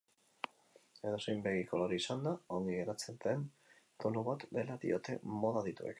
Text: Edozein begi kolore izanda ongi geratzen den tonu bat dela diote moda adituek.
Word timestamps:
Edozein 1.09 1.43
begi 1.47 1.67
kolore 1.73 1.99
izanda 2.01 2.33
ongi 2.57 2.79
geratzen 2.79 3.21
den 3.27 3.47
tonu 4.05 4.25
bat 4.31 4.47
dela 4.59 4.83
diote 4.87 5.21
moda 5.45 5.63
adituek. 5.67 5.89